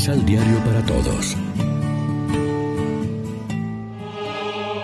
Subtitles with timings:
[0.00, 1.36] Misal Diario para Todos.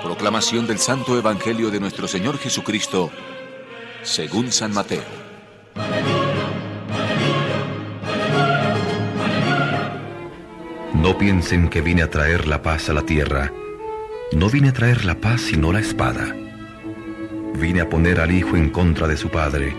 [0.03, 3.11] Proclamación del Santo Evangelio de nuestro Señor Jesucristo,
[4.03, 5.01] según San Mateo.
[10.93, 13.51] No piensen que vine a traer la paz a la tierra.
[14.33, 16.37] No vine a traer la paz sino la espada.
[17.55, 19.75] Vine a poner al hijo en contra de su padre,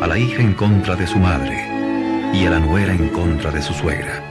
[0.00, 3.60] a la hija en contra de su madre, y a la nuera en contra de
[3.60, 4.29] su suegra.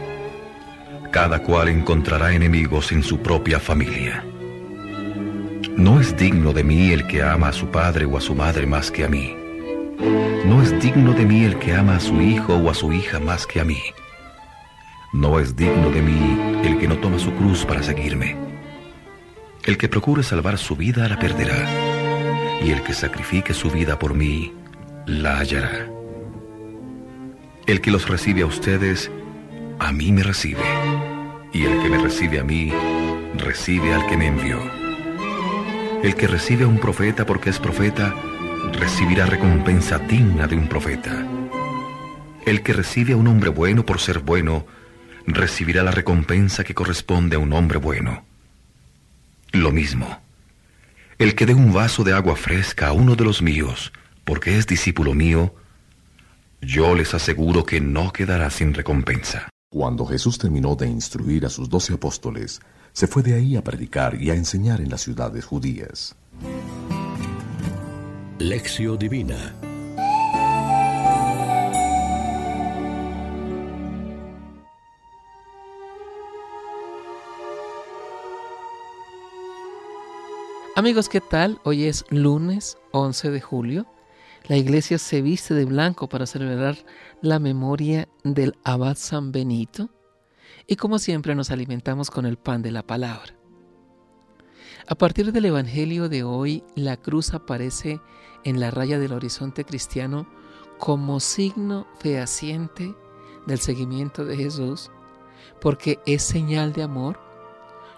[1.11, 4.23] Cada cual encontrará enemigos en su propia familia.
[5.75, 8.67] No es digno de mí el que ama a su padre o a su madre
[8.67, 9.35] más que a mí.
[10.45, 13.19] No es digno de mí el que ama a su hijo o a su hija
[13.19, 13.81] más que a mí.
[15.13, 18.37] No es digno de mí el que no toma su cruz para seguirme.
[19.65, 21.67] El que procure salvar su vida la perderá,
[22.61, 24.53] y el que sacrifique su vida por mí
[25.05, 25.87] la hallará.
[27.65, 29.11] El que los recibe a ustedes,
[29.79, 30.63] a mí me recibe,
[31.53, 32.71] y el que me recibe a mí,
[33.37, 34.59] recibe al que me envió.
[36.03, 38.13] El que recibe a un profeta porque es profeta,
[38.73, 41.25] recibirá recompensa digna de un profeta.
[42.45, 44.67] El que recibe a un hombre bueno por ser bueno,
[45.25, 48.25] recibirá la recompensa que corresponde a un hombre bueno.
[49.51, 50.21] Lo mismo,
[51.17, 53.91] el que dé un vaso de agua fresca a uno de los míos,
[54.25, 55.55] porque es discípulo mío,
[56.61, 59.49] yo les aseguro que no quedará sin recompensa.
[59.71, 62.59] Cuando Jesús terminó de instruir a sus doce apóstoles,
[62.91, 66.15] se fue de ahí a predicar y a enseñar en las ciudades judías.
[68.39, 69.53] Lección Divina
[80.75, 81.59] Amigos, ¿qué tal?
[81.63, 83.85] Hoy es lunes 11 de julio.
[84.47, 86.77] La iglesia se viste de blanco para celebrar
[87.21, 89.89] la memoria del abad San Benito
[90.65, 93.33] y como siempre nos alimentamos con el pan de la palabra.
[94.87, 98.01] A partir del Evangelio de hoy, la cruz aparece
[98.43, 100.27] en la raya del horizonte cristiano
[100.79, 102.95] como signo fehaciente
[103.45, 104.89] del seguimiento de Jesús,
[105.61, 107.19] porque es señal de amor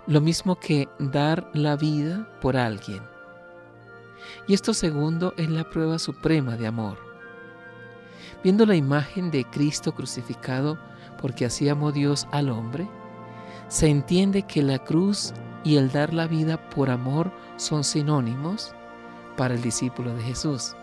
[0.08, 3.11] lo mismo que dar la vida por alguien.
[4.48, 6.98] Y esto segundo es la prueba suprema de amor.
[8.44, 10.78] Viendo la imagen de Cristo crucificado
[11.22, 12.88] porque así amó Dios al hombre,
[13.68, 15.34] se entiende que la cruz
[15.64, 18.74] y el dar la vida por amor son sinónimos
[19.38, 20.76] para el discípulo de Jesús.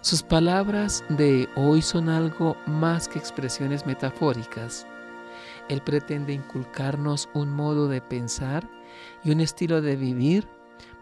[0.00, 4.86] Sus palabras de hoy son algo más que expresiones metafóricas
[5.68, 8.68] él pretende inculcarnos un modo de pensar
[9.24, 10.48] y un estilo de vivir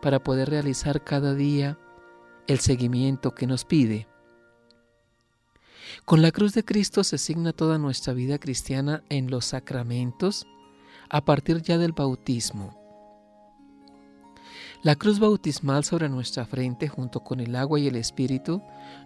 [0.01, 1.79] para poder realizar cada día
[2.47, 4.07] el seguimiento que nos pide.
[6.05, 10.47] Con la cruz de Cristo se signa toda nuestra vida cristiana en los sacramentos
[11.09, 12.79] a partir ya del bautismo.
[14.83, 18.63] La cruz bautismal sobre nuestra frente junto con el agua y el Espíritu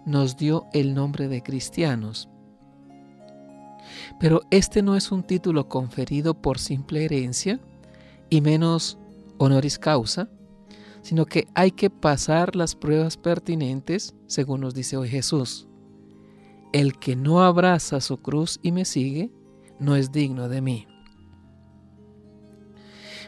[0.06, 2.28] nos dio el nombre de cristianos.
[4.20, 7.58] Pero este no es un título conferido por simple herencia
[8.30, 8.98] y menos
[9.38, 10.28] honoris causa,
[11.04, 15.68] sino que hay que pasar las pruebas pertinentes, según nos dice hoy Jesús.
[16.72, 19.30] El que no abraza su cruz y me sigue,
[19.78, 20.86] no es digno de mí.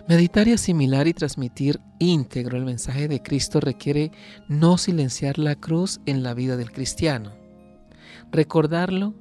[0.09, 4.11] Meditar y asimilar y transmitir íntegro el mensaje de Cristo requiere
[4.49, 7.33] no silenciar la cruz en la vida del cristiano,
[8.33, 9.13] recordarlo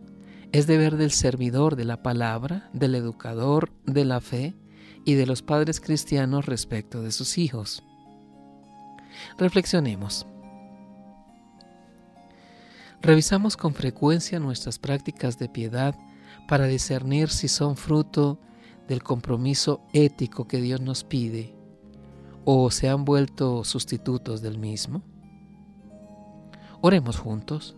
[0.54, 4.56] es deber del servidor de la palabra, del educador de la fe
[5.04, 7.84] y de los padres cristianos respecto de sus hijos.
[9.38, 10.26] Reflexionemos.
[13.02, 15.96] Revisamos con frecuencia nuestras prácticas de piedad
[16.48, 18.40] para discernir si son fruto
[18.88, 21.56] del compromiso ético que Dios nos pide
[22.46, 25.02] o se han vuelto sustitutos del mismo.
[26.82, 27.76] Oremos juntos.